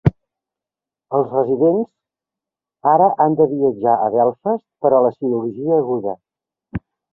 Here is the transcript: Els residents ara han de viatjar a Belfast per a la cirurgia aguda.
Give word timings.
Els 1.17 1.27
residents 1.35 1.91
ara 2.93 3.11
han 3.27 3.37
de 3.43 3.47
viatjar 3.53 3.95
a 3.99 4.09
Belfast 4.17 4.67
per 4.87 4.95
a 5.01 5.05
la 5.09 5.15
cirurgia 5.21 5.79
aguda. 5.85 6.19